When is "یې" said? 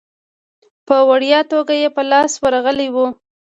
1.81-1.89